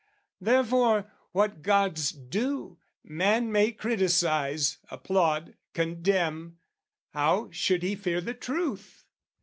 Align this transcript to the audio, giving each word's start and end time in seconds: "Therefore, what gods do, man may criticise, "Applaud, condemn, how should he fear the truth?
"Therefore, 0.39 1.11
what 1.31 1.61
gods 1.61 2.09
do, 2.11 2.79
man 3.03 3.51
may 3.51 3.71
criticise, 3.71 4.79
"Applaud, 4.89 5.53
condemn, 5.75 6.57
how 7.13 7.49
should 7.51 7.83
he 7.83 7.93
fear 7.95 8.19
the 8.19 8.33
truth? 8.33 9.05